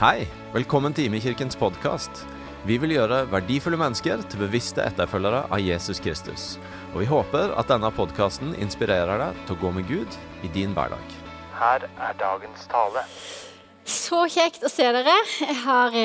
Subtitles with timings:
[0.00, 2.22] Hei, velkommen til Imekirkens podkast.
[2.64, 6.44] Vi vil gjøre verdifulle mennesker til bevisste etterfølgere av Jesus Kristus.
[6.94, 10.16] Og vi håper at denne podkasten inspirerer deg til å gå med Gud
[10.46, 11.16] i din hverdag.
[11.58, 13.04] Her er dagens tale.
[13.84, 15.18] Så kjekt å se dere.
[15.42, 15.98] Jeg har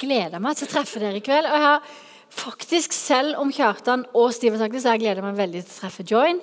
[0.00, 1.50] gleda meg til å treffe dere i kveld.
[1.50, 1.90] Og jeg har
[2.34, 5.64] faktisk, selv om Kjartan og Steven har sagt det, så har jeg gleda meg veldig
[5.64, 6.40] til å treffe Join.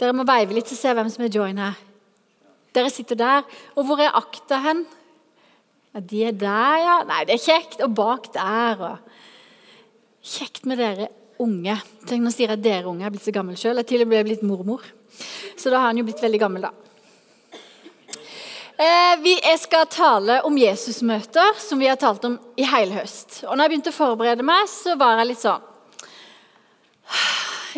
[0.00, 1.78] Dere må veive litt til å se hvem som er Join her.
[2.72, 3.46] Dere sitter der.
[3.76, 4.86] Og hvor er Akta hen?
[5.92, 6.96] Ja, De er der, ja.
[7.08, 7.80] Nei, det er kjekt.
[7.84, 8.86] Og bak der.
[8.88, 11.10] Og kjekt med dere
[11.42, 11.76] unge.
[12.06, 13.80] Tenk, Nå sier jeg dere unge, jeg er blitt så gammel sjøl.
[13.82, 14.86] Jeg til og med blitt mormor.
[15.58, 16.72] Så da har han jo blitt veldig gammel, da.
[18.82, 23.42] Eh, vi skal tale om Jesusmøter, som vi har talt om i hele høst.
[23.44, 25.68] Og når jeg begynte å forberede meg, så var jeg litt sånn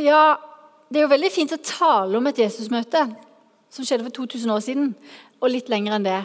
[0.06, 0.38] Ja,
[0.88, 3.02] det er jo veldig fint å tale om et Jesusmøte
[3.74, 4.94] som skjedde for 2000 år siden,
[5.42, 6.22] og litt lenger enn det.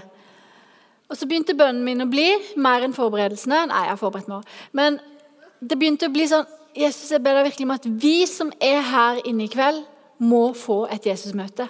[1.09, 2.27] Og så begynte bønnen min å bli
[2.62, 3.66] mer enn forberedelsene.
[3.72, 4.50] Nei, jeg har forberedt meg.
[4.78, 5.00] Men
[5.59, 6.47] det begynte å bli sånn
[6.78, 9.81] Jesus, jeg ber deg virkelig om at vi som er her inne i kveld,
[10.20, 11.66] må få et Jesusmøte.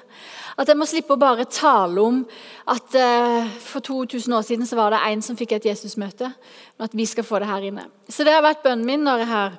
[0.59, 2.23] At jeg må slippe å bare tale om
[2.69, 6.31] at uh, for 2000 år siden så var det en som fikk et Jesusmøte,
[6.75, 7.85] men at vi skal få det her inne.
[8.09, 9.55] Så det har vært bønnen min når jeg har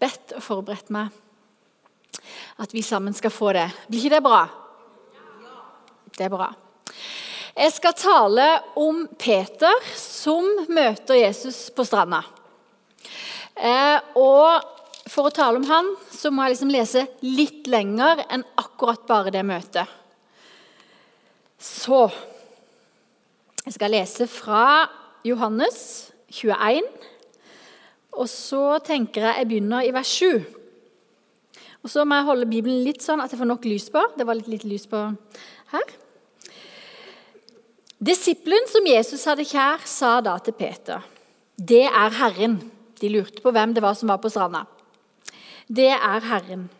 [0.00, 1.12] bedt og forberedt meg.
[2.60, 3.68] At vi sammen skal få det.
[3.88, 4.42] Blir ikke det bra?
[6.16, 6.50] Det er bra.
[7.60, 8.44] Jeg skal tale
[8.80, 12.22] om Peter som møter Jesus på stranda.
[13.52, 14.76] Eh, og
[15.10, 19.32] For å tale om han så må jeg liksom lese litt lenger enn akkurat bare
[19.34, 19.84] det møtet.
[21.58, 22.06] Så
[23.66, 24.88] Jeg skal lese fra
[25.26, 26.86] Johannes 21.
[28.16, 30.46] Og så tenker jeg jeg begynner i vers 7.
[31.84, 34.00] Og Så må jeg holde Bibelen litt sånn at jeg får nok lys på.
[34.16, 35.10] Det var litt litt lys på
[35.74, 35.99] her.
[38.00, 41.02] Disippelen som Jesus hadde kjær, sa da til Peter,
[41.56, 44.64] 'Det er Herren.' De lurte på hvem det var som var på stranda.
[45.68, 46.70] 'Det er Herren.'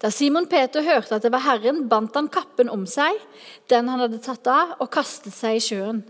[0.00, 3.12] Da Simon Peter hørte at det var Herren, bandt han kappen om seg,
[3.68, 6.02] den han hadde tatt av, og kastet seg i sjøen.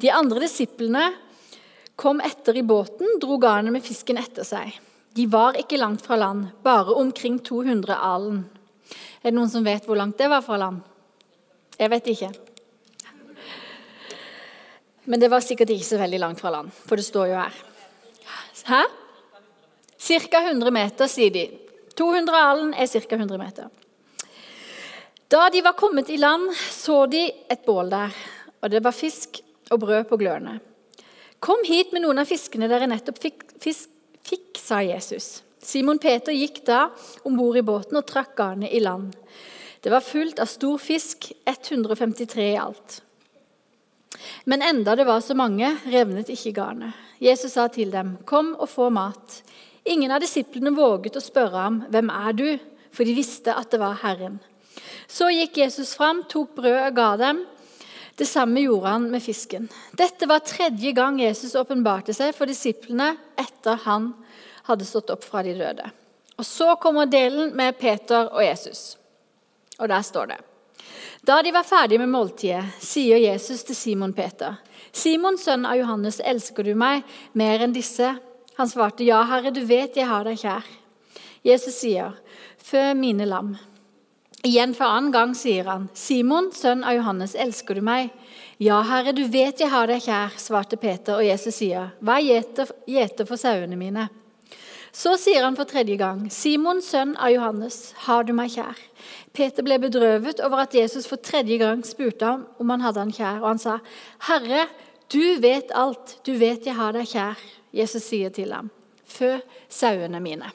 [0.00, 1.14] De andre disiplene
[1.96, 4.72] kom etter i båten, dro garnet med fisken etter seg.
[5.14, 8.44] De var ikke langt fra land, bare omkring 200 alen.
[9.22, 10.80] Er det noen som vet hvor langt det var fra land?
[11.78, 12.47] Jeg vet ikke.
[15.08, 17.54] Men det var sikkert ikke så veldig langt fra land, for det står jo her.
[18.68, 18.82] Hæ?
[19.98, 20.40] Ca.
[20.44, 21.46] 100 meter, sier de.
[21.96, 23.16] 200 alen er ca.
[23.16, 23.70] 100 meter.
[25.32, 28.12] Da de var kommet i land, så de et bål der,
[28.60, 29.40] og det var fisk
[29.72, 30.58] og brød på glørne.
[31.40, 33.90] Kom hit med noen av fiskene dere nettopp fikk, fisk,
[34.28, 35.42] fikk sa Jesus.
[35.64, 36.88] Simon Peter gikk da
[37.24, 39.14] om bord i båten og trakk garnet i land.
[39.80, 43.02] Det var fullt av stor fisk, 153 i alt.
[44.48, 46.96] Men enda det var så mange, revnet ikke garnet.
[47.20, 49.42] Jesus sa til dem, 'Kom og få mat.'
[49.84, 52.58] Ingen av disiplene våget å spørre ham, 'Hvem er du?'
[52.90, 54.40] for de visste at det var Herren.
[55.06, 57.46] Så gikk Jesus fram, tok brød og ga dem.
[58.16, 59.68] Det samme gjorde han med fisken.
[59.92, 64.14] Dette var tredje gang Jesus åpenbarte seg for disiplene etter han
[64.62, 65.90] hadde stått opp fra de døde.
[66.38, 68.96] Og Så kommer delen med Peter og Jesus.
[69.78, 70.47] Og der står det
[71.26, 74.56] da de var ferdige med måltidet, sier Jesus til Simon Peter.:
[74.92, 78.14] Simon, sønn av Johannes, elsker du meg mer enn disse?
[78.58, 80.64] Han svarte, Ja, Herre, du vet jeg har deg kjær.
[81.46, 82.16] Jesus sier,
[82.58, 83.56] Fø mine lam.
[84.46, 88.12] Igjen for annen gang sier han, Simon, sønn av Johannes, elsker du meg?
[88.62, 93.28] Ja, Herre, du vet jeg har deg kjær, svarte Peter, og Jesus sier, Vær gjeter
[93.28, 94.08] for sauene mine.
[94.94, 98.87] Så sier han for tredje gang, Simon, sønn av Johannes, har du meg kjær?
[99.38, 103.14] Peter ble bedrøvet over at Jesus for tredje gang spurte ham om han hadde han
[103.14, 103.76] kjær, og han sa,
[104.26, 104.64] Herre,
[105.12, 107.38] du vet alt, du vet jeg har deg kjær.
[107.72, 108.70] Jesus sier til ham,
[109.08, 109.36] Fø
[109.70, 110.50] sauene mine.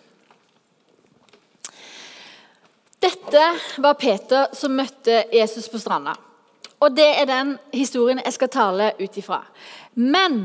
[3.03, 3.45] Dette
[3.83, 6.13] var Peter som møtte Jesus på stranda.
[6.83, 9.41] Og det er den historien jeg skal tale ut ifra.
[9.95, 10.43] Men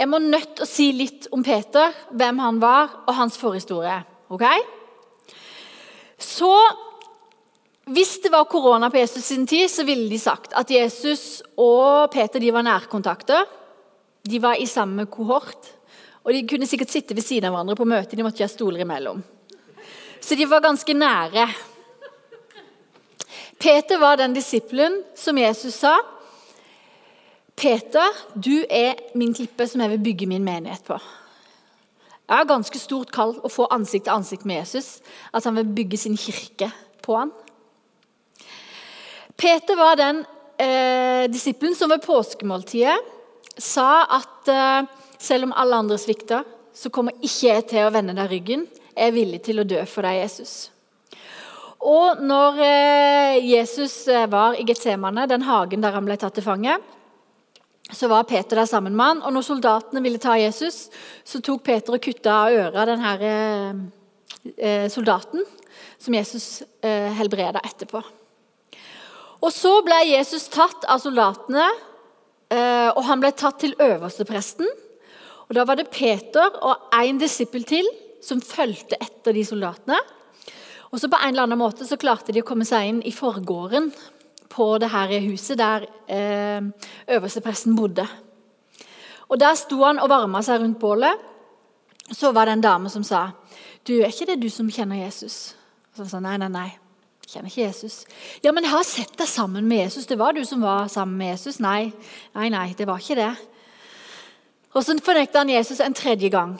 [0.00, 4.00] jeg må nødt til å si litt om Peter, hvem han var, og hans forhistorie.
[4.32, 4.44] ok?
[6.18, 6.52] Så
[7.90, 12.12] hvis det var korona på Jesus sin tid, så ville de sagt at Jesus og
[12.12, 13.48] Peter de var nærkontakter.
[14.22, 15.72] De var i samme kohort.
[16.22, 18.14] Og de kunne sikkert sitte ved siden av hverandre på møte.
[18.14, 19.22] De måtte ikke ha stoler imellom.
[20.22, 21.48] Så de var ganske nære.
[23.58, 25.96] Peter var den disippelen som Jesus sa
[27.58, 30.96] Peter, du er min klippe som jeg vil bygge min menighet på.
[32.30, 35.02] Jeg har ganske stort kall å få ansikt til ansikt med Jesus.
[35.34, 36.70] At han vil bygge sin kirke
[37.04, 37.34] på han.
[39.42, 40.24] Peter var den
[40.56, 42.94] eh, disippelen som ved påskemåltidet
[43.58, 44.84] sa at eh,
[45.18, 46.44] selv om alle andre svikter,
[46.74, 48.62] så kommer ikke jeg til å vende deg ryggen.
[48.94, 50.70] Jeg er villig til å dø for deg, Jesus.
[51.82, 56.46] Og når eh, Jesus eh, var i Getsemane, den hagen der han ble tatt til
[56.46, 56.78] fange,
[57.90, 60.84] så var Peter der sammen med han, og når soldatene ville ta Jesus,
[61.26, 63.84] så tok Peter og kutta av øret den denne eh,
[64.54, 65.42] eh, soldaten
[65.98, 68.06] som Jesus helbreda etterpå.
[69.42, 71.66] Og Så ble Jesus tatt av soldatene,
[72.52, 74.68] eh, og han ble tatt til øverstepresten.
[75.48, 77.88] Og Da var det Peter og én disippel til
[78.22, 79.98] som fulgte etter de soldatene.
[80.92, 83.10] Og så På en eller annen måte så klarte de å komme seg inn i
[83.10, 83.92] forgården
[84.48, 86.60] på det her huset der eh,
[87.08, 88.06] øverstepresten bodde.
[89.28, 91.18] Og Der sto han og varma seg rundt bålet.
[92.12, 93.32] Så var det en dame som sa
[93.86, 95.56] du, er ikke det du som kjenner Jesus?
[95.90, 96.81] Og så sa nei, nei, nei.
[97.32, 98.02] Kjenner ikke Jesus.
[98.44, 100.04] Ja, men jeg har sett deg sammen med Jesus.
[100.04, 101.62] Det var du som var sammen med Jesus.
[101.64, 101.88] Nei,
[102.36, 103.30] nei, nei, det var ikke det.
[104.76, 106.58] Og så fornekta han Jesus en tredje gang.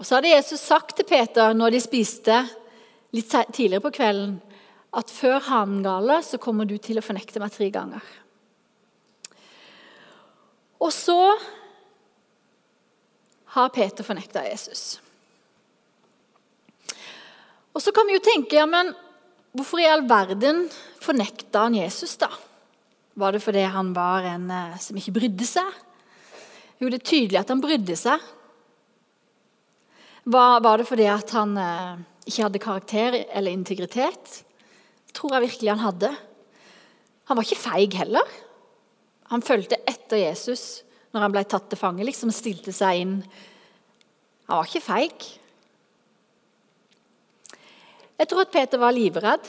[0.00, 2.40] Og Så hadde Jesus sagt til Peter når de spiste
[3.14, 4.40] litt tidligere på kvelden,
[4.92, 8.02] at før hanen galer, så kommer du til å fornekte meg tre ganger.
[10.82, 11.20] Og så
[13.54, 14.98] har Peter fornekta Jesus.
[17.72, 18.90] Og så kan vi jo tenke ja, men
[19.56, 20.66] hvorfor i all verden
[21.02, 22.30] fornekta han Jesus, da?
[23.18, 25.74] Var det fordi han var en eh, som ikke brydde seg?
[26.80, 28.30] Jo, det er tydelig at han brydde seg.
[30.32, 34.42] Var, var det fordi at han eh, ikke hadde karakter eller integritet?
[35.12, 36.10] tror jeg virkelig han hadde.
[37.28, 38.32] Han var ikke feig heller.
[39.32, 40.82] Han fulgte etter Jesus
[41.12, 43.16] når han ble tatt til fange, liksom stilte seg inn.
[44.48, 45.26] Han var ikke feig.
[48.22, 49.48] Jeg tror at Peter var livredd.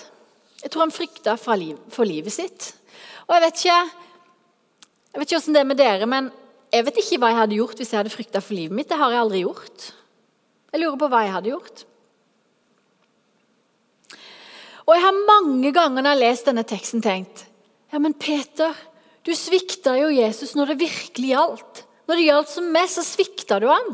[0.64, 2.72] Jeg tror han frykta for livet sitt.
[3.28, 3.82] Og Jeg vet ikke
[5.14, 6.30] jeg vet ikke hvordan det er med dere, men
[6.74, 8.88] jeg vet ikke hva jeg hadde gjort hvis jeg hadde frykta for livet mitt.
[8.90, 9.84] Det har jeg aldri gjort.
[10.74, 11.84] Jeg lurer på hva jeg hadde gjort.
[14.88, 17.46] Og jeg har mange ganger når jeg har lest denne teksten, tenkt
[17.94, 18.74] Ja, men Peter,
[19.22, 21.84] du svikta jo Jesus når det virkelig gjaldt.
[22.10, 23.94] Når det gjaldt som mest, så svikta du han.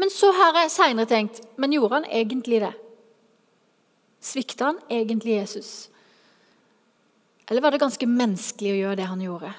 [0.00, 2.72] Men så har jeg seinere tenkt Men gjorde han egentlig det?
[4.20, 5.90] Svikta han egentlig Jesus?
[7.46, 9.52] Eller var det ganske menneskelig å gjøre det han gjorde?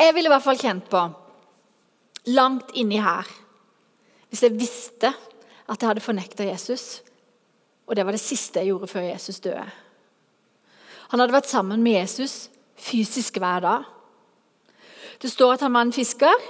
[0.00, 1.00] Jeg ville i hvert fall kjent på,
[2.32, 3.28] langt inni her
[4.30, 7.00] Hvis jeg visste at jeg hadde fornekta Jesus,
[7.86, 9.64] og det var det siste jeg gjorde før Jesus døde
[11.10, 12.48] Han hadde vært sammen med Jesus
[12.80, 13.82] fysisk hver dag.
[15.20, 16.44] Det står at han var en fisker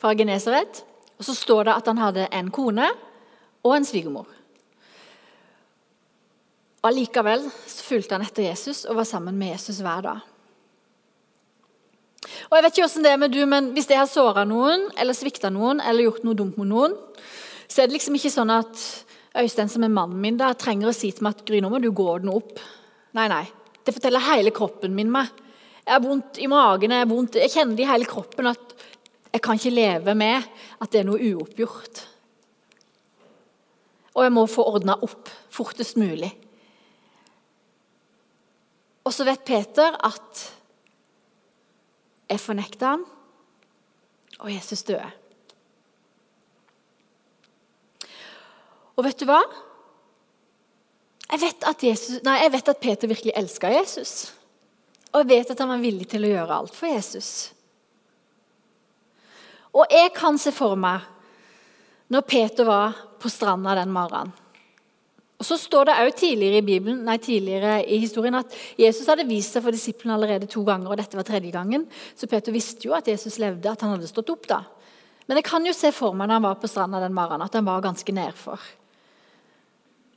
[0.00, 0.82] fra Genesaret,
[1.16, 2.88] og så står det at han hadde en kone
[3.64, 4.28] og en svigermor.
[6.86, 10.24] Allikevel fulgte han etter Jesus og var sammen med Jesus hver dag.
[12.48, 14.88] Og jeg vet ikke hvordan det er med du, men Hvis jeg har såra noen
[14.98, 16.96] eller svikta noen eller gjort noe dumt mot noen,
[17.68, 18.84] så er det liksom ikke sånn at
[19.40, 21.78] Øystein, som er mannen min, da, trenger å si til meg at Gry, nå må
[21.78, 22.58] du gå den opp.
[23.14, 23.44] Nei, nei.
[23.86, 25.30] Det forteller hele kroppen min meg.
[25.84, 28.74] Jeg har vondt i magen, jeg, vondt, jeg kjenner det i hele kroppen at
[29.30, 30.48] jeg kan ikke leve med
[30.82, 32.02] at det er noe uoppgjort.
[34.20, 36.28] Og jeg må få ordna opp fortest mulig.
[39.08, 40.42] Og så vet Peter at
[42.28, 43.06] jeg fornekta han,
[44.44, 45.08] og Jesus døde.
[49.00, 49.40] Og vet du hva?
[51.30, 54.14] Jeg vet at, Jesus, nei, jeg vet at Peter virkelig elska Jesus.
[55.14, 57.30] Og jeg vet at han var villig til å gjøre alt for Jesus.
[59.72, 61.08] Og jeg kan se for meg
[62.12, 64.32] når Peter var på stranda den morgenen.
[65.40, 69.24] Og Så står det også tidligere i, Bibelen, nei, tidligere i historien at Jesus hadde
[69.24, 71.86] vist seg for disiplene allerede to ganger, og dette var tredje gangen.
[72.12, 74.58] Så Peter visste jo at Jesus levde, at han hadde stått opp da.
[75.24, 77.56] Men jeg kan jo se for meg når han var på stranda den morgenen, at
[77.56, 78.60] han var ganske nedfor.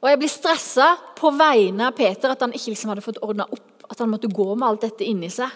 [0.03, 3.47] Og jeg blir stressa på vegne av Peter, at han ikke liksom hadde fått ordna
[3.47, 3.85] opp.
[3.87, 5.47] At han måtte gå med alt dette inni seg.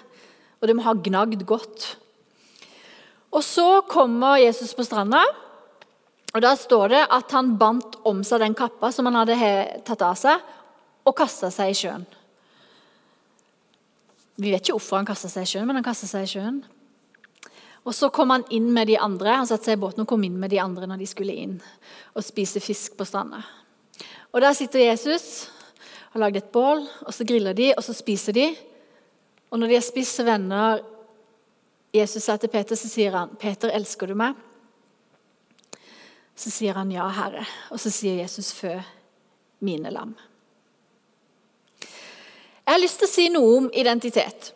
[0.61, 1.89] Og det må ha gnagd godt.
[3.35, 5.25] Og så kommer Jesus på stranda.
[6.35, 9.37] Og Da står det at han bandt om seg den kappa som han hadde
[9.87, 10.41] tatt av seg,
[11.07, 12.03] og kasta seg i sjøen.
[14.37, 16.59] Vi vet ikke hvorfor han kasta seg i sjøen, men han kasta seg i sjøen.
[17.87, 20.23] Og Så kom han inn med de andre han satte seg i båten og kom
[20.27, 21.55] inn med de andre når de skulle inn
[22.13, 23.39] og spise fisk på stranda.
[24.35, 27.93] Og Der sitter Jesus og har lagd et bål, og så griller de, og så
[27.95, 28.47] spiser de.
[29.51, 30.83] Og når de har spist, så vender
[31.95, 34.35] Jesus seg til Peter så sier han, 'Peter, elsker du meg?'
[36.37, 37.45] Så sier han, 'Ja, Herre'.
[37.71, 38.79] Og så sier Jesus, 'Fø
[39.59, 40.15] mine lam'.
[42.67, 44.53] Jeg har lyst til å si noe om identitet.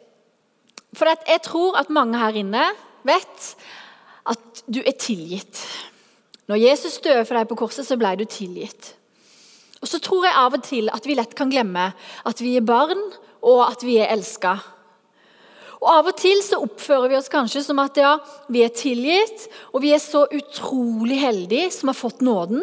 [0.94, 2.64] For jeg tror at mange her inne
[3.08, 3.56] vet
[4.28, 5.62] at du er tilgitt.
[6.52, 8.94] Når Jesus døde for deg på korset, så ble du tilgitt.
[9.82, 11.94] Og så tror jeg av og til at vi lett kan glemme
[12.28, 13.00] at vi er barn,
[13.42, 14.58] og at vi er elska.
[15.82, 18.14] Og Av og til så oppfører vi oss kanskje som at ja,
[18.54, 22.62] vi er tilgitt, og vi er så utrolig heldige som har fått nåden.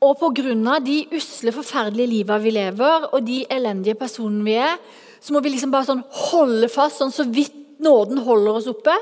[0.00, 0.78] Og pga.
[0.80, 4.78] de usle, forferdelige livene vi lever, og de elendige personene vi er,
[5.20, 8.94] så må vi liksom bare sånn holde fast, sånn så vidt nåden holder oss oppe.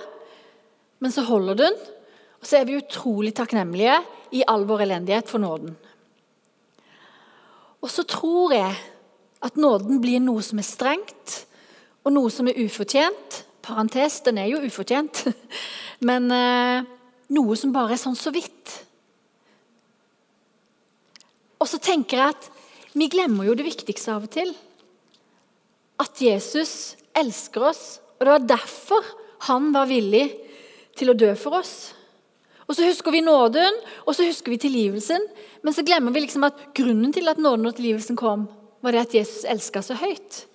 [0.98, 1.76] Men så holder den,
[2.40, 4.00] og så er vi utrolig takknemlige
[4.34, 5.76] i all vår elendighet for nåden.
[7.84, 8.74] Og så tror jeg
[9.46, 11.45] at nåden blir noe som er strengt,
[12.06, 13.42] og noe som er ufortjent.
[13.66, 15.24] Parentes, den er jo ufortjent.
[16.08, 16.86] Men eh,
[17.34, 18.76] noe som bare er sånn så vidt.
[21.58, 22.48] Og så tenker jeg at
[22.96, 24.54] vi glemmer jo det viktigste av og til.
[26.00, 27.84] At Jesus elsker oss.
[28.16, 29.12] Og det var derfor
[29.50, 30.28] han var villig
[30.96, 31.74] til å dø for oss.
[32.66, 35.22] Og så husker vi nåden, og så husker vi tilgivelsen.
[35.62, 38.46] Men så glemmer vi liksom at grunnen til at nåden og tilgivelsen kom,
[38.82, 40.46] var det at Jesus elska så høyt.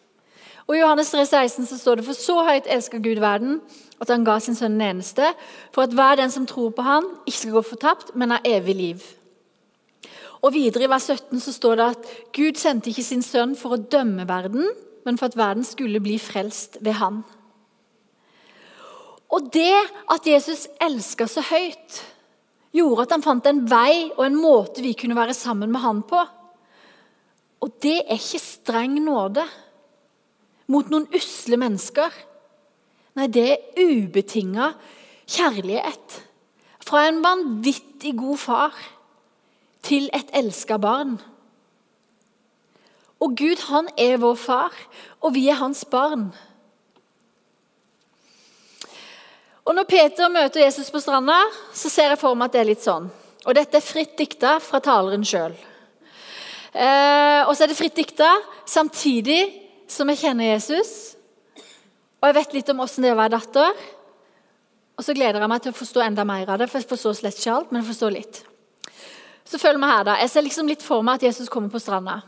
[0.67, 3.59] Og I Johannes 3, 16 så står det for så høyt elsker Gud verden
[4.01, 5.27] at han ga sin sønn den eneste,
[5.73, 8.75] for at hver den som tror på han, ikke skal gå fortapt, men har evig
[8.75, 9.03] liv.
[10.41, 13.75] Og Videre i vers 17 så står det at Gud sendte ikke sin sønn for
[13.75, 14.65] å dømme verden,
[15.05, 17.21] men for at verden skulle bli frelst ved han.
[19.31, 19.77] Og det
[20.11, 22.01] at Jesus elska så høyt,
[22.75, 26.01] gjorde at han fant en vei og en måte vi kunne være sammen med han
[26.07, 26.19] på.
[27.61, 29.43] Og det er ikke streng nåde
[30.71, 32.13] mot noen usle mennesker.
[33.19, 34.71] Nei, det er ubetinga
[35.31, 36.21] kjærlighet
[36.81, 38.77] fra en vanvittig god far
[39.85, 41.17] til et elska barn.
[43.21, 44.77] Og Gud, han er vår far,
[45.21, 46.31] og vi er hans barn.
[49.65, 51.37] Og Når Peter møter Jesus på stranda,
[51.73, 53.11] så ser jeg for meg at det er litt sånn.
[53.45, 55.53] Og Dette er fritt dikta fra taleren sjøl.
[56.71, 58.31] Eh, og så er det fritt dikta
[58.65, 59.60] samtidig
[59.91, 60.93] som jeg kjenner Jesus.
[62.21, 63.83] Og jeg vet litt om åssen det er å være datter.
[64.99, 67.17] Og så gleder jeg meg til å forstå enda mer av det, for jeg forstår
[67.17, 68.43] slett ikke alt, men jeg forstår litt.
[69.47, 70.19] Så følg meg her da.
[70.21, 72.21] Jeg ser liksom litt for meg at Jesus kommer på stranda.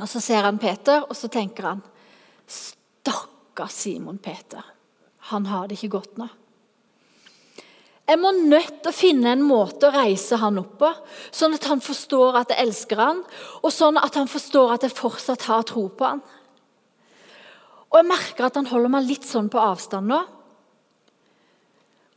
[0.00, 1.84] Og Så ser han Peter, og så tenker han
[2.46, 4.64] Stakkars Simon Peter.
[5.30, 6.28] Han har det ikke godt nå.
[8.06, 10.90] Jeg må nødt til å finne en måte å reise han opp på,
[11.34, 13.22] sånn at han forstår at jeg elsker han,
[13.66, 16.22] og sånn at han forstår at jeg fortsatt har tro på han.
[17.92, 20.18] Og Jeg merker at han holder meg litt sånn på avstand nå.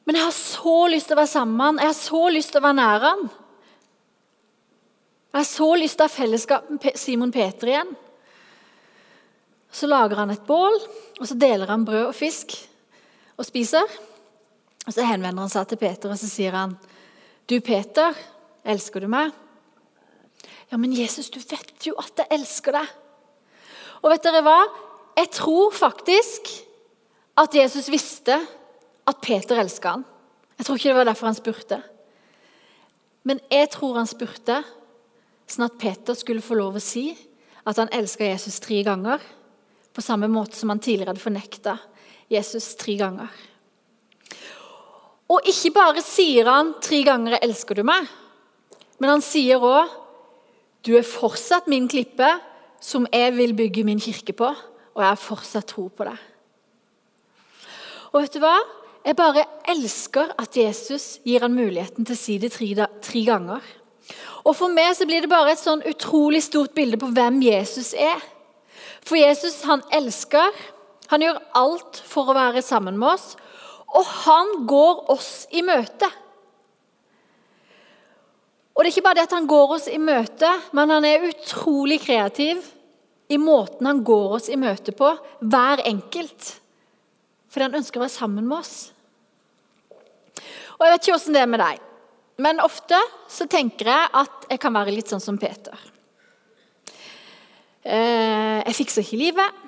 [0.10, 2.54] Men jeg har så lyst til å være sammen med han, jeg har så lyst
[2.54, 3.26] til å være nær han.
[5.30, 7.92] Jeg har så lyst til å ha fellesskap med Simon Peter igjen.
[9.70, 10.80] Så lager han et bål,
[11.20, 12.56] og så deler han brød og fisk
[13.38, 13.86] og spiser.
[14.88, 16.74] Og Så henvender han seg til Peter og så sier han,
[17.46, 18.16] 'Du, Peter,
[18.66, 19.32] elsker du meg?'
[20.72, 22.90] 'Ja, men Jesus, du vet jo at jeg elsker deg.'
[24.02, 24.89] Og vet dere hva?
[25.20, 26.48] Jeg tror faktisk
[27.40, 28.38] at Jesus visste
[29.10, 30.06] at Peter elska han.
[30.56, 31.80] Jeg tror ikke det var derfor han spurte.
[33.28, 34.62] Men jeg tror han spurte
[35.50, 37.10] sånn at Peter skulle få lov å si
[37.68, 39.20] at han elska Jesus tre ganger,
[39.92, 41.76] på samme måte som han tidligere hadde fornekta
[42.32, 43.32] Jesus tre ganger.
[45.30, 48.08] Og ikke bare sier han tre ganger 'elsker du meg',
[49.00, 49.90] men han sier òg
[50.84, 52.40] 'du er fortsatt min klippe,
[52.80, 54.56] som jeg vil bygge min kirke på',
[54.96, 56.18] og jeg har fortsatt tro på det.
[58.10, 58.58] Og vet du hva?
[59.06, 62.68] Jeg bare elsker at Jesus gir han muligheten til å si det tre,
[63.06, 63.64] tre ganger.
[64.44, 67.94] Og For meg så blir det bare et sånn utrolig stort bilde på hvem Jesus
[67.94, 68.20] er.
[69.06, 70.56] For Jesus han elsker,
[71.10, 73.36] han gjør alt for å være sammen med oss,
[73.90, 76.10] og han går oss i møte.
[78.76, 81.26] Og det er ikke bare det at han går oss i møte, men han er
[81.32, 82.62] utrolig kreativ
[83.30, 86.56] i måten han går oss i møte på, hver enkelt.
[87.50, 88.74] Fordi han ønsker å være sammen med oss.
[90.80, 91.80] Og Jeg vet ikke åssen det er med deg,
[92.40, 92.98] men ofte
[93.30, 95.76] så tenker jeg at jeg kan være litt sånn som Peter.
[97.84, 99.66] Eh, jeg fikser ikke livet.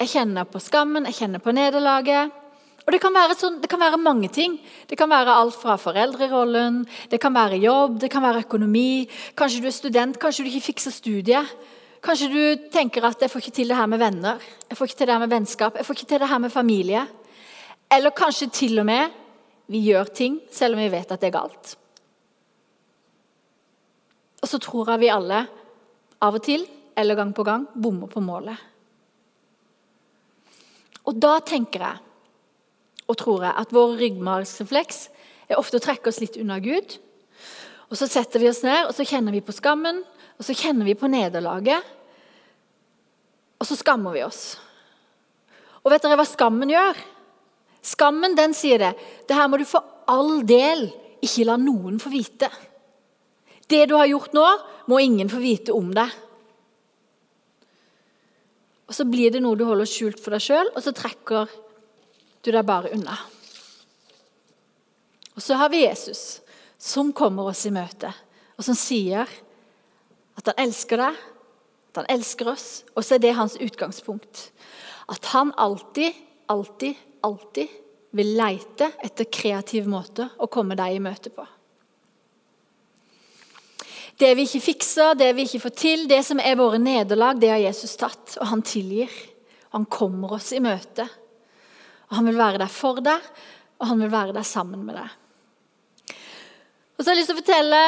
[0.00, 2.36] Jeg kjenner på skammen, jeg kjenner på nederlaget.
[2.86, 4.56] Og det kan, sånn, det kan, være mange ting.
[4.88, 9.04] Det kan være alt fra foreldrerollen, det kan være jobb, det kan være økonomi.
[9.36, 11.52] Kanskje du er student, kanskje du ikke fikser studiet.
[12.00, 14.96] Kanskje du tenker at 'jeg får ikke til det her med venner', 'jeg får ikke
[14.96, 17.08] til det her med vennskap', 'jeg får ikke til det her med familie'.
[17.92, 19.10] Eller kanskje til og med
[19.68, 21.76] vi gjør ting selv om vi vet at det er galt.
[24.42, 25.46] Og så tror jeg vi alle
[26.22, 26.66] av og til
[26.96, 28.56] eller gang på gang bommer på målet.
[31.06, 31.98] Og da tenker jeg
[33.08, 35.08] og tror jeg at vår ryggmargsrefleks
[35.50, 36.98] er ofte å trekke oss litt unna Gud.
[37.90, 40.02] Og Så setter vi oss ned og så kjenner vi på skammen
[40.40, 41.84] og så kjenner vi på nederlaget.
[43.60, 44.56] Og så skammer vi oss.
[45.84, 46.96] Og vet dere hva skammen gjør?
[47.84, 48.94] Skammen den sier det.
[49.28, 50.86] Det her må du for all del
[51.20, 52.48] ikke la noen få vite.
[53.68, 54.46] Det du har gjort nå,
[54.90, 56.08] må ingen få vite om deg.
[58.90, 61.52] Og Så blir det noe du holder skjult for deg sjøl, og så trekker
[62.42, 63.14] du deg bare unna.
[65.36, 66.40] Og så har vi Jesus,
[66.80, 68.08] som kommer oss i møte,
[68.56, 69.28] og som sier
[70.40, 71.20] at han elsker deg,
[71.90, 72.66] at han elsker oss.
[72.94, 74.48] Og så er det hans utgangspunkt.
[75.10, 76.16] At han alltid,
[76.48, 76.96] alltid,
[77.26, 77.78] alltid
[78.16, 81.44] vil leite etter kreative måter å komme deg i møte på.
[84.20, 87.52] Det vi ikke fikser, det vi ikke får til, det som er våre nederlag, det
[87.52, 89.12] har Jesus tatt, og han tilgir.
[89.72, 91.06] Han kommer oss i møte.
[92.10, 93.28] Og Han vil være der for deg,
[93.80, 95.12] og han vil være der sammen med deg.
[97.00, 97.78] Og så har jeg lyst til å fortelle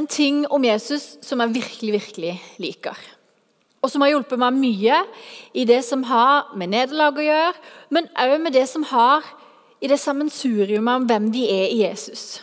[0.00, 2.96] en ting om Jesus som jeg virkelig, virkelig liker.
[3.84, 5.02] Og som har hjulpet meg mye
[5.52, 7.50] i det som har med nederlag å gjøre,
[7.92, 9.28] men òg med det som har
[9.84, 12.40] i det sammensuriumet om hvem vi er i Jesus.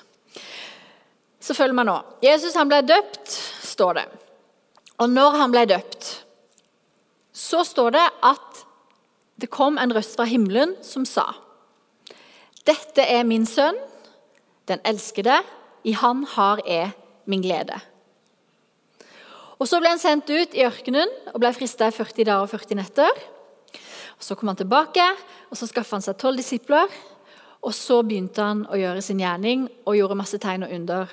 [1.42, 1.98] Så følg meg nå.
[2.22, 3.34] Jesus han ble døpt,
[3.66, 4.08] står det.
[5.02, 6.14] Og når han ble døpt,
[7.34, 8.66] så står det at
[9.42, 11.32] det kom en røst fra himmelen som sa
[12.70, 13.78] Dette er min sønn,
[14.70, 15.42] den elskede.
[15.88, 16.92] I han har jeg
[17.26, 17.78] min glede.
[19.58, 22.52] Og Så ble han sendt ut i ørkenen og ble frista i 40 dager og
[22.52, 23.22] 40 netter.
[24.18, 25.06] Og Så kom han tilbake,
[25.50, 26.92] og så skaffa han seg tolv disipler.
[27.64, 31.10] Og så begynte han å gjøre sin gjerning og gjorde masse tegn og under.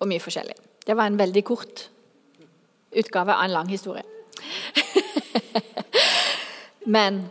[0.00, 0.56] Og mye forskjellig.
[0.86, 1.88] Det var en veldig kort
[2.96, 4.04] utgave av en lang historie.
[6.96, 7.26] Men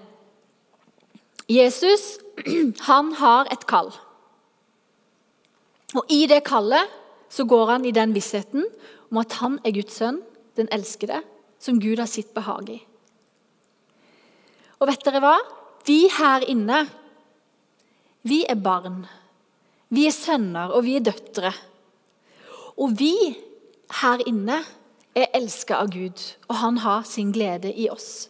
[1.49, 2.19] Jesus,
[2.89, 3.89] han har et kall.
[5.95, 6.91] Og i det kallet
[7.31, 8.65] så går han i den vissheten
[9.11, 10.19] om at han er Guds sønn,
[10.59, 11.21] den elskede,
[11.59, 12.79] som Gud har sitt behag i.
[14.77, 15.35] Og vet dere hva?
[15.87, 16.83] Vi her inne,
[18.27, 19.05] vi er barn.
[19.87, 21.53] Vi er sønner, og vi er døtre.
[22.77, 23.13] Og vi
[24.01, 24.59] her inne
[25.17, 26.19] er elska av Gud,
[26.49, 28.27] og han har sin glede i oss.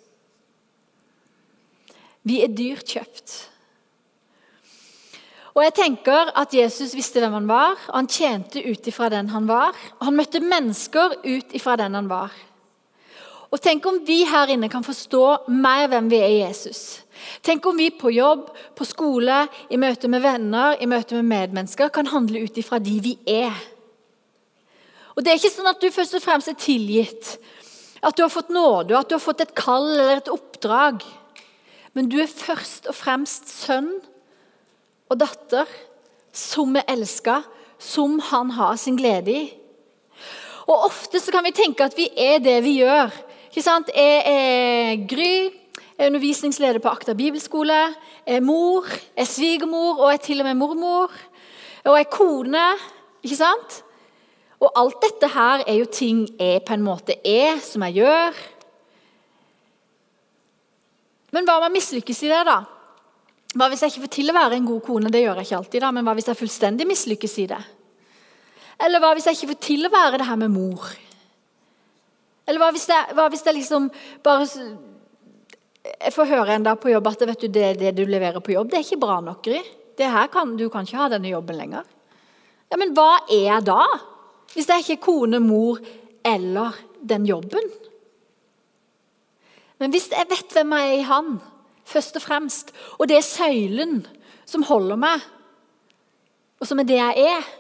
[2.28, 3.38] Vi er dyrt kjøpt.
[5.58, 9.32] Og jeg tenker at Jesus visste hvem han var, og han tjente ut ifra den
[9.34, 9.74] han var.
[9.98, 12.36] Og han møtte mennesker ut ifra den han var.
[13.50, 16.82] Og Tenk om vi her inne kan forstå mer hvem vi er i Jesus.
[17.42, 19.40] Tenk om vi på jobb, på skole,
[19.74, 23.56] i møte med venner, i møte med medmennesker kan handle ut ifra de vi er.
[25.16, 27.40] Og Det er ikke sånn at du først og fremst er tilgitt,
[28.06, 31.02] at du har fått nåde, at du har fått et kall eller et oppdrag.
[31.98, 33.96] Men du er først og fremst sønn
[35.08, 35.70] og datter
[36.36, 37.46] som vi elsker,
[37.80, 39.46] som han har sin glede i.
[40.68, 43.14] Og Ofte så kan vi tenke at vi er det vi gjør.
[43.48, 43.90] Ikke sant?
[43.96, 45.48] Jeg er Gry,
[45.98, 47.80] jeg er undervisningsleder på Akta bibelskole.
[48.28, 51.14] Jeg er mor, jeg er svigermor og jeg er til og med mormor.
[51.86, 52.66] Og jeg er kone.
[53.24, 53.82] Ikke sant?
[54.60, 58.40] Og alt dette her er jo ting jeg på en måte er, som jeg gjør.
[61.36, 62.62] Men hva om jeg mislykkes i det, da?
[63.58, 65.12] Hva hvis jeg ikke får til å være en god kone?
[65.14, 67.60] Det gjør jeg ikke alltid, da, men hva hvis jeg fullstendig mislykkes i det?
[68.86, 70.92] Eller hva hvis jeg ikke får til å være det her med mor?
[72.48, 73.90] Eller hva hvis jeg, hva hvis jeg liksom
[74.24, 74.46] bare
[75.88, 78.54] Jeg får høre en dag på jobb at vet du, det, det du leverer på
[78.54, 79.62] jobb, det er ikke bra nok, Gry.
[79.98, 81.88] Du kan ikke ha denne jobben lenger.
[82.70, 83.82] Ja, Men hva er jeg da?
[84.54, 85.80] Hvis jeg ikke er kone, mor
[86.28, 87.72] eller den jobben?
[89.80, 91.38] Men hvis jeg vet hvem jeg er i Han,
[91.88, 94.02] først og fremst, og det er søylen
[94.48, 95.24] som holder meg,
[96.60, 97.56] og som er det jeg er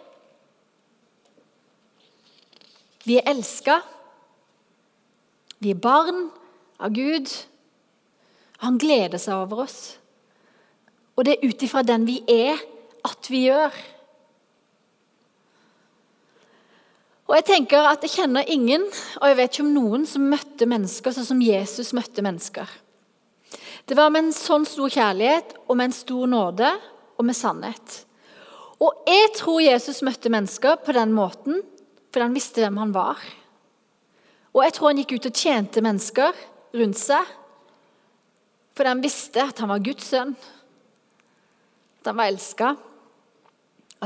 [3.07, 3.77] Vi er elska.
[5.63, 6.25] Vi er barn
[6.75, 7.29] av Gud.
[8.65, 9.77] Han gleder seg over oss.
[11.15, 12.59] Og det er ut ifra den vi er,
[13.07, 13.77] at vi gjør.
[17.27, 18.83] Og Jeg tenker at jeg kjenner ingen,
[19.21, 22.67] og jeg vet ikke om noen, som møtte mennesker sånn som Jesus møtte mennesker.
[23.87, 26.71] Det var med en sånn stor kjærlighet og med en stor nåde
[27.15, 28.01] og med sannhet.
[28.83, 31.61] Og jeg tror Jesus møtte mennesker på den måten
[32.11, 33.21] fordi han visste hvem han var.
[34.51, 36.43] Og jeg tror han gikk ut og tjente mennesker
[36.75, 37.33] rundt seg
[38.77, 40.35] fordi han visste at han var Guds sønn,
[41.97, 42.75] at han var elska,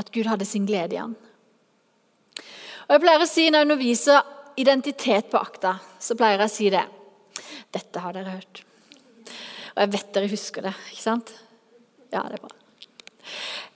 [0.00, 1.12] at Gud hadde sin glede i han.
[2.86, 6.56] Og Jeg pleier å si når jeg underviser identitet på akta, så pleier jeg å
[6.56, 6.86] si det.
[7.74, 8.64] Dette har dere hørt.
[9.72, 11.32] Og jeg vet dere husker det, ikke sant?
[12.12, 12.52] Ja, det er bra.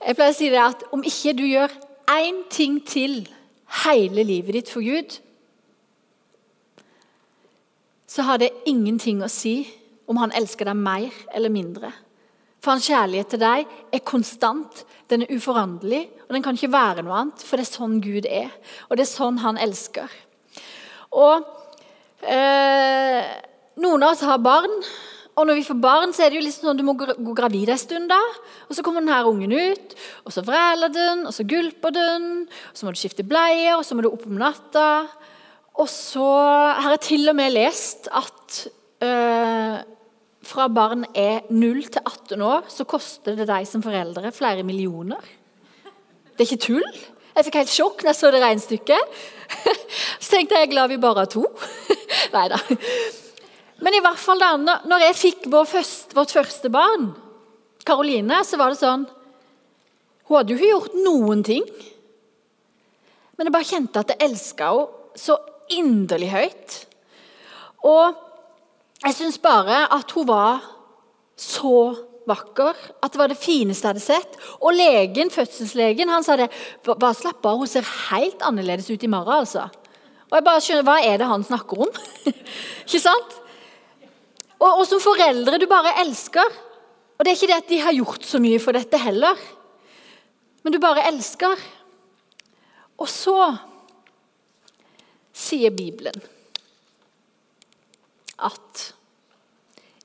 [0.05, 1.73] Jeg pleier å si det at om ikke du gjør
[2.13, 3.23] én ting til
[3.83, 5.17] hele livet ditt for Gud,
[8.07, 9.59] så har det ingenting å si
[10.07, 11.91] om han elsker deg mer eller mindre.
[12.63, 17.03] For hans kjærlighet til deg er konstant, den er uforanderlig, og den kan ikke være
[17.05, 18.53] noe annet, for det er sånn Gud er.
[18.87, 20.15] Og det er sånn han elsker.
[21.15, 21.45] Og
[22.23, 23.27] eh,
[23.77, 24.71] Noen av oss har barn,
[25.37, 27.69] og når vi får barn, så er det jo liksom sånn du må gå gravid
[27.69, 28.09] en stund.
[28.09, 28.17] da,
[28.67, 29.93] og Så kommer denne ungen ut,
[30.25, 32.47] og så vræler den, og så gulper den.
[32.71, 35.05] og Så må du skifte bleier, og så må du opp om natta.
[35.77, 36.25] Og så
[36.81, 38.57] har jeg til og med lest at
[39.05, 39.77] øh,
[40.41, 45.21] fra barn er 0 til 18 år, så koster det deg som foreldre flere millioner.
[46.33, 46.89] Det er ikke tull.
[47.37, 49.21] Jeg fikk helt sjokk når jeg så det regnestykket.
[50.23, 51.45] Så tenkte jeg glad vi bare har to.
[52.33, 52.57] Nei da.
[53.83, 57.11] Men i hvert fall da når jeg fikk vår første, vårt første barn,
[57.87, 59.05] Karoline, så var det sånn
[60.27, 61.67] Hun hadde jo ikke gjort noen ting.
[63.37, 65.37] Men jeg bare kjente at jeg elska henne så
[65.73, 66.73] inderlig høyt.
[67.87, 68.17] Og
[69.01, 70.59] jeg syns bare at hun var
[71.39, 71.95] så
[72.27, 72.75] vakker.
[73.01, 74.37] At det var det fineste jeg hadde sett.
[74.59, 76.51] Og legen, fødselslegen han sa det.
[76.85, 79.41] Bare slapp av, hun ser helt annerledes ut i morgen.
[79.41, 79.69] altså.
[80.27, 81.99] Og jeg bare skjønner, Hva er det han snakker om?
[82.85, 83.37] Ikke sant?
[84.57, 86.57] Og, og som foreldre du bare elsker.
[87.17, 89.37] Og det er ikke det at de har gjort så mye for dette heller,
[90.61, 91.57] men du bare elsker.
[92.97, 93.37] Og så
[95.37, 96.17] sier Bibelen
[98.37, 98.83] at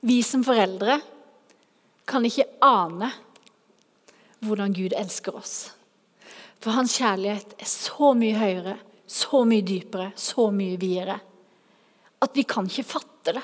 [0.05, 0.97] vi som foreldre
[2.09, 3.11] kan ikke ane
[4.43, 5.55] hvordan Gud elsker oss.
[6.63, 11.19] For hans kjærlighet er så mye høyere, så mye dypere, så mye videre
[12.23, 13.43] at vi kan ikke fatte det.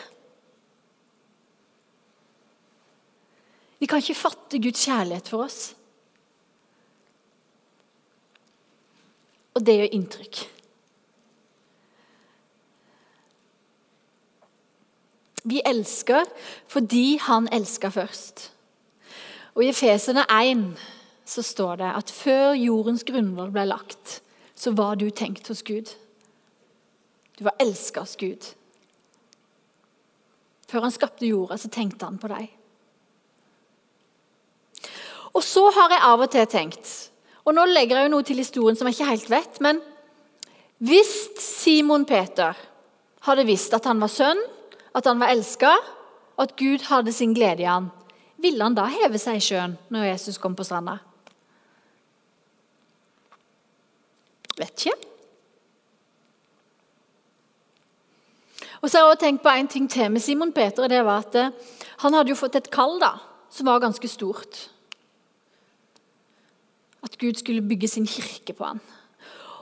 [3.80, 5.60] Vi kan ikke fatte Guds kjærlighet for oss.
[9.56, 10.42] Og det gjør inntrykk.
[15.50, 16.28] Vi elsker
[16.70, 18.50] fordi han elsker først.
[19.56, 20.66] Og I Efesene 1
[21.30, 24.20] så står det at før jordens grunnvoll ble lagt,
[24.56, 25.92] så var du tenkt hos Gud.
[27.40, 28.52] Du var elska hos Gud.
[30.70, 32.59] Før han skapte jorda, så tenkte han på deg.
[35.36, 36.90] Og så har jeg av og til tenkt
[37.46, 39.62] Og nå legger jeg jo noe til historien som jeg ikke helt vet.
[39.64, 39.80] Men
[40.80, 42.58] hvis Simon Peter
[43.26, 44.40] hadde visst at han var sønn,
[44.96, 45.72] at han var elska,
[46.38, 47.90] og at Gud hadde sin glede i han,
[48.40, 51.00] ville han da heve seg i sjøen når Jesus kom på stranda?
[54.60, 54.96] Vet ikke.
[58.80, 60.84] Og så har jeg også tenkt på en ting til med Simon Peter.
[60.84, 61.52] og det var at eh,
[62.00, 63.18] Han hadde jo fått et kall da,
[63.50, 64.70] som var ganske stort
[67.06, 68.82] at Gud skulle bygge sin kirke på han.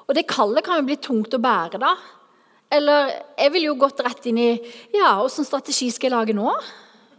[0.07, 1.79] Og Det kallet kan jo bli tungt å bære.
[1.79, 1.95] da.
[2.71, 4.51] Eller jeg ville jo gått rett inn i
[4.93, 6.51] ja, åssen strategi skal jeg lage nå?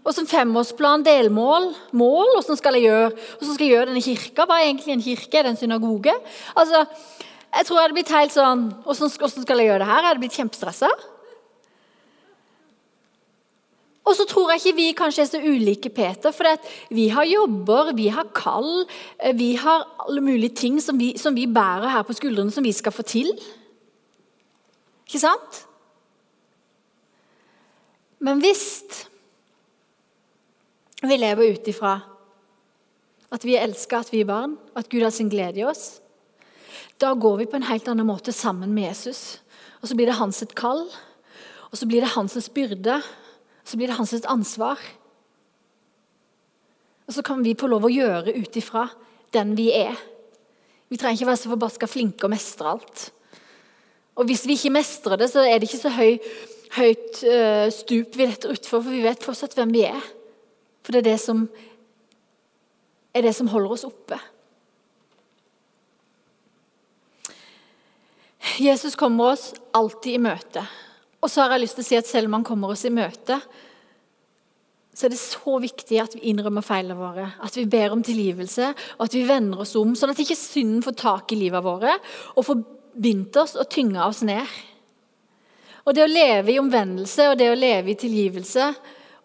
[0.09, 2.35] Åssen femårsplan, delmål, mål?
[2.37, 4.47] Hvordan skal jeg gjøre Hvordan skal jeg gjøre denne kirka?
[4.49, 5.39] Hva er egentlig en kirke?
[5.39, 6.15] Er det en synagoge?
[6.57, 6.87] Altså,
[7.49, 10.03] Jeg tror jeg hadde blitt helt sånn Hvordan skal jeg gjøre det her?
[10.03, 10.91] Jeg hadde blitt kjempestressa.
[14.09, 16.49] Og så tror jeg ikke vi kanskje er så ulike Peter, for
[16.95, 18.87] vi har jobber, vi har kall,
[19.21, 22.65] eh, vi har alle mulige ting som vi, som vi bærer her på skuldrene som
[22.65, 23.29] vi skal få til.
[25.05, 25.65] Ikke sant?
[28.19, 28.65] Men hvis
[31.05, 31.99] vi lever ut ifra
[33.31, 36.01] at vi er elska, at vi er barn, at Gud har sin glede i oss,
[36.99, 39.39] da går vi på en helt annen måte sammen med Jesus.
[39.83, 40.87] Og så blir det hans et kall,
[41.69, 43.03] og så blir det hans byrde,
[43.69, 44.81] så blir det hans ansvar.
[47.09, 48.87] Og så kan vi få lov å gjøre ut ifra
[49.37, 49.97] den vi er.
[50.89, 53.09] Vi trenger ikke være så forbaska flinke og mestre alt.
[54.17, 56.17] Og hvis vi ikke mestrer det, så er det ikke så høy,
[56.75, 60.09] høyt uh, stup vi detter utfor, for vi vet fortsatt hvem vi er.
[60.83, 61.45] For det er det som
[63.17, 64.19] er det som holder oss oppe.
[68.59, 70.65] Jesus kommer oss alltid i møte.
[71.23, 72.95] Og så har jeg lyst til å si at selv om han kommer oss i
[72.95, 73.41] møte,
[74.99, 78.73] så er det så viktig at vi innrømmer feilene våre, at vi ber om tilgivelse,
[78.99, 81.93] og at vi vender oss om, sånn at ikke synden får tak i livet våre
[82.35, 82.65] og får
[82.99, 84.57] bindt oss og tynga oss ned.
[85.87, 88.73] Og Det å leve i omvendelse og det å leve i tilgivelse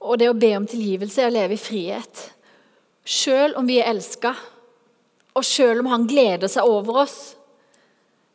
[0.04, 2.22] og det å be om tilgivelse er å leve i frihet.
[3.04, 4.36] Selv om vi er elska,
[5.34, 7.36] og selv om Han gleder seg over oss,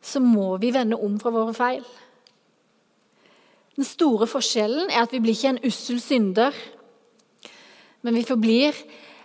[0.01, 1.85] så må vi vende om fra våre feil.
[3.79, 6.55] Den store forskjellen er at vi blir ikke en ussel synder,
[8.03, 8.75] men vi forblir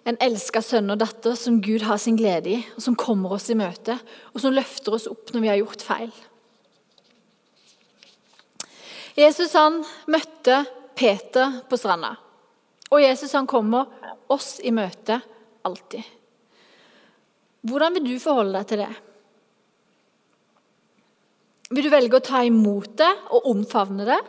[0.07, 3.49] en elska sønn og datter som Gud har sin glede i, og som kommer oss
[3.51, 3.97] i møte,
[4.31, 6.13] og som løfter oss opp når vi har gjort feil.
[9.19, 9.81] Jesus han
[10.15, 10.61] møtte
[10.95, 12.13] Peter på stranda,
[12.95, 13.91] og Jesus han kommer
[14.31, 15.19] oss i møte
[15.67, 16.07] alltid.
[17.67, 18.95] Hvordan vil du forholde deg til det?
[21.75, 24.23] Vil du velge å ta imot det og omfavne det?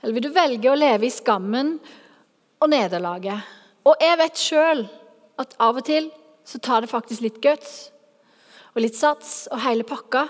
[0.00, 1.74] Eller vil du velge å leve i skammen
[2.60, 3.44] og nederlaget?
[3.84, 4.84] Og jeg vet sjøl
[5.40, 6.10] at av og til
[6.46, 7.90] så tar det faktisk litt guts
[8.72, 10.26] og litt sats og hele pakka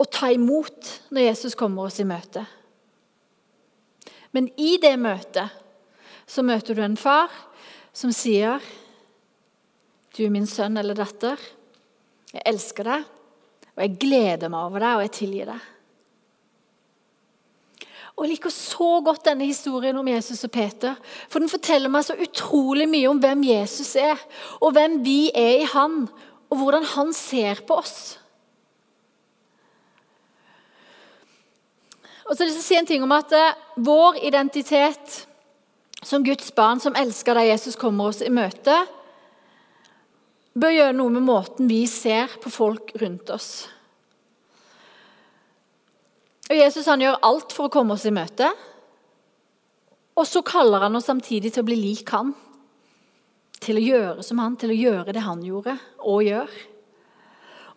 [0.00, 2.42] å ta imot når Jesus kommer oss i møte.
[4.32, 5.58] Men i det møtet
[6.30, 7.30] så møter du en far
[7.92, 8.62] som sier
[10.14, 11.38] Du er min sønn eller datter.
[12.32, 13.04] Jeg elsker deg,
[13.76, 15.68] og jeg gleder meg over deg, og jeg tilgir deg.
[18.20, 20.98] Og Jeg liker så godt denne historien om Jesus og Peter.
[21.32, 24.20] For den forteller meg så utrolig mye om hvem Jesus er,
[24.60, 26.02] og hvem vi er i han,
[26.52, 28.18] og hvordan han ser på oss.
[32.28, 35.22] Og så vil jeg si en ting om at eh, Vår identitet
[36.04, 38.76] som Guds barn som elsker da Jesus kommer oss i møte,
[40.52, 43.70] bør gjøre noe med måten vi ser på folk rundt oss.
[46.50, 48.48] Og Jesus han gjør alt for å komme oss i møte.
[50.18, 52.34] Og så kaller han oss samtidig til å bli lik han.
[53.62, 56.58] Til å gjøre som han, til å gjøre det han gjorde og gjør.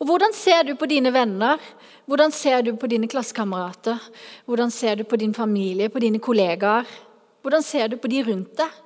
[0.02, 1.62] Og Hvordan ser du på dine venner?
[2.10, 4.02] Hvordan ser du på dine klassekamerater?
[4.50, 6.90] Hvordan ser du på din familie, på dine kollegaer?
[7.46, 8.82] Hvordan ser du på de rundt deg?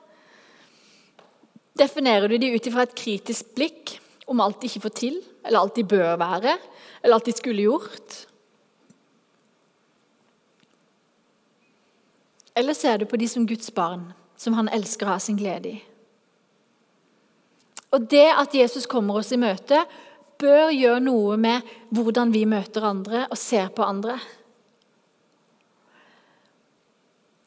[1.78, 3.97] Definerer du de ut ifra et kritisk blikk
[4.28, 6.58] om alt de ikke får til, eller alt de bør være,
[7.02, 8.17] eller alt de skulle gjort?
[12.58, 15.76] Eller ser du på de som Guds barn, som han elsker å ha sin glede
[15.76, 15.78] i?
[17.93, 19.84] Og Det at Jesus kommer oss i møte,
[20.41, 24.17] bør gjøre noe med hvordan vi møter andre og ser på andre.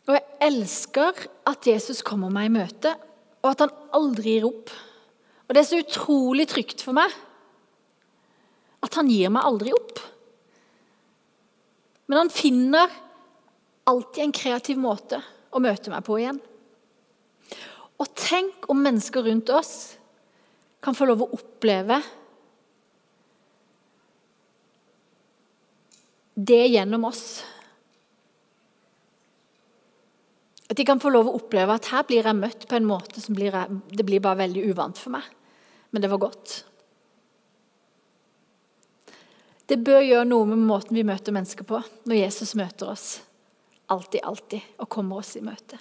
[0.08, 2.94] Og jeg elsker at Jesus kommer meg i møte,
[3.42, 4.72] og at han aldri gir opp.
[5.46, 7.14] Og Det er så utrolig trygt for meg
[8.80, 10.00] at han gir meg aldri opp.
[12.10, 12.90] Men han finner
[13.90, 16.38] alltid en kreativ måte å møte meg på igjen.
[18.00, 19.74] Og tenk om mennesker rundt oss
[20.80, 22.00] kan få lov å oppleve
[26.40, 27.42] det gjennom oss.
[30.70, 33.20] At de kan få lov å oppleve at her blir jeg møtt på en måte
[33.20, 33.52] som blir,
[33.90, 35.26] det blir bare veldig uvant for meg.
[35.90, 36.60] Men det var godt.
[39.68, 43.18] Det bør gjøre noe med måten vi møter mennesker på når Jesus møter oss
[43.90, 45.78] alltid, alltid og kommer oss i møte.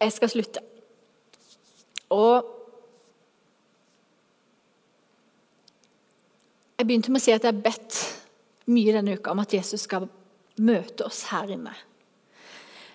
[0.00, 0.62] Jeg skal slutte.
[2.14, 2.54] Og
[6.74, 7.96] Jeg begynte med å si at jeg har bedt
[8.74, 10.08] mye denne uka om at Jesus skal
[10.60, 11.70] møte oss her inne.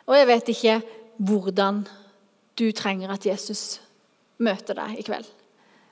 [0.05, 0.75] Og jeg vet ikke
[1.29, 1.79] hvordan
[2.59, 3.79] du trenger at Jesus
[4.43, 5.25] møter deg i kveld.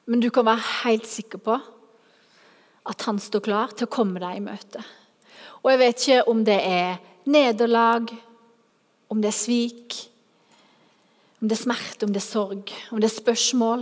[0.05, 1.57] Men du kan være helt sikker på
[2.87, 4.83] at han står klar til å komme deg i møte.
[5.67, 6.93] Og jeg vet ikke om det er
[7.27, 8.07] nederlag,
[9.11, 9.95] om det er svik,
[11.41, 13.81] om det er smerte, om det er sorg, om det er spørsmål.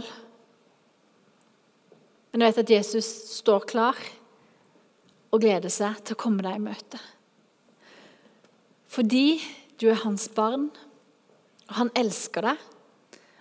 [2.31, 3.99] Men jeg vet at Jesus står klar
[5.29, 7.01] og gleder seg til å komme deg i møte.
[8.89, 9.37] Fordi
[9.77, 10.71] du er hans barn,
[11.69, 12.63] og han elsker deg,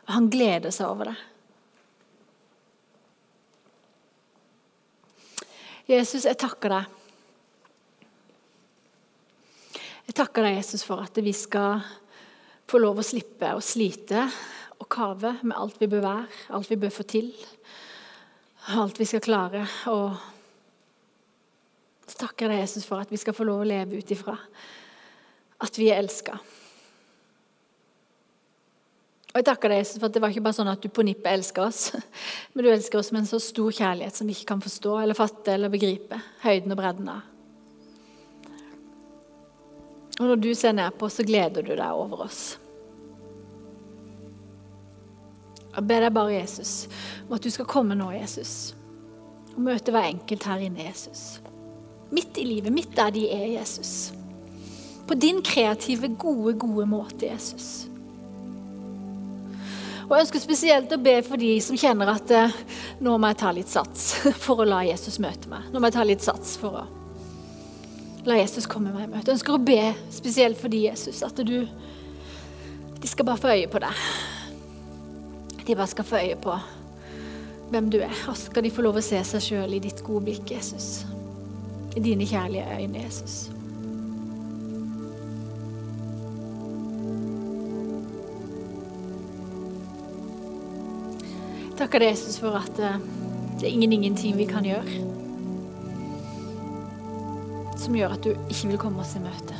[0.04, 1.24] og han gleder seg over deg.
[5.94, 7.00] Jesus, jeg takker deg
[10.04, 11.80] Jeg takker deg, Jesus, for at vi skal
[12.68, 14.26] få lov å slippe å slite
[14.76, 17.30] og kave med alt vi bør være, alt vi bør få til,
[18.76, 19.64] alt vi skal klare.
[19.92, 20.12] Og
[22.04, 24.36] så takker jeg deg, Jesus, for at vi skal få lov å leve ut ifra
[25.64, 26.36] at vi er elska.
[29.32, 31.02] Og jeg takker deg, Jesus, for at det var ikke bare sånn at du på
[31.06, 31.88] nippet elsker oss,
[32.52, 35.18] men du elsker oss med en så stor kjærlighet som vi ikke kan forstå eller
[35.18, 37.33] fatte eller begripe høyden og bredden av.
[40.20, 42.42] Og når du ser ned på så gleder du deg over oss.
[45.74, 46.85] Jeg ber deg bare, Jesus,
[47.27, 48.74] om at du skal komme nå, Jesus,
[49.57, 51.40] og møte hver enkelt her inne, Jesus.
[52.14, 54.12] Midt i livet, midt der de er, Jesus.
[55.09, 57.88] På din kreative, gode, gode måte, Jesus.
[60.05, 62.59] Og Jeg ønsker spesielt å be for de som kjenner at eh,
[63.03, 64.12] nå må jeg ta litt sats
[64.44, 65.72] for å la Jesus møte meg.
[65.72, 67.03] Nå må jeg ta litt sats for å
[68.24, 69.28] La Jesus komme meg i møte.
[69.28, 69.80] Jeg ønsker å be
[70.12, 71.66] spesielt for de, Jesus, at du
[73.04, 74.04] De skal bare få øye på deg.
[75.66, 76.54] De bare skal få øye på
[77.68, 78.14] hvem du er.
[78.30, 81.04] Og så skal de få lov å se seg sjøl i ditt gode blikk, Jesus.
[81.92, 83.50] I dine kjærlige øyne, Jesus.
[91.76, 92.96] Takker deg, Jesus, for at eh,
[93.60, 95.13] det er ingen ingenting vi kan gjøre
[97.84, 99.56] som gjør at du ikke vil komme oss i møte.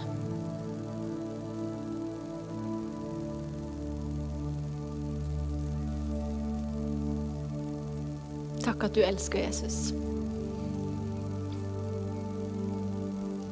[8.65, 9.93] Takk at du elsker Jesus.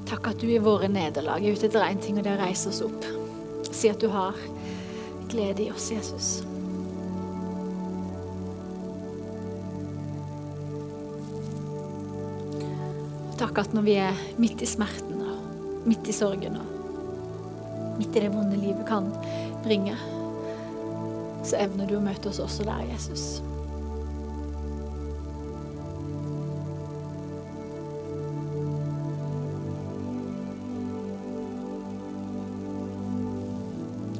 [0.09, 2.47] Takk at du i våre nederlag er ute etter én ting, og det er å
[2.47, 3.07] reise oss opp.
[3.73, 4.37] Si at du har
[5.33, 6.33] glede i oss, Jesus.
[13.53, 18.23] Takk at når vi er midt i smerten og midt i sorgen og midt i
[18.25, 19.11] det vonde livet kan
[19.61, 19.93] bringe,
[21.45, 23.43] så evner du å møte oss også der, Jesus.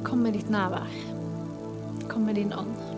[0.05, 0.93] Kom med ditt nærvær.
[2.13, 2.92] Kom med din ånd.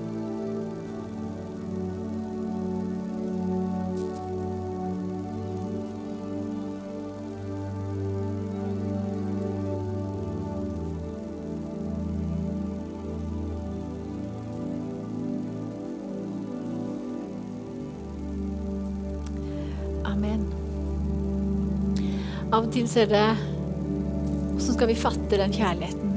[22.74, 26.14] Til så er det Hvordan skal vi fatte den kjærligheten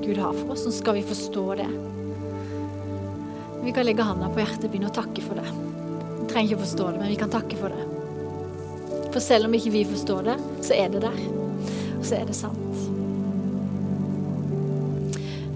[0.00, 0.62] Gud har for oss?
[0.64, 1.66] Hvordan skal vi forstå det?
[3.60, 5.44] Vi kan legge handa på hjertet og begynne å takke for det.
[5.50, 9.10] Vi trenger ikke å forstå det, men vi kan takke for det.
[9.10, 11.20] For selv om ikke vi forstår det, så er det der.
[11.98, 12.80] Og så er det sant.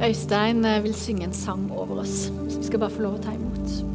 [0.05, 3.25] Øystein eh, vil synge en sang over oss, så vi skal bare få lov å
[3.25, 3.94] ta imot.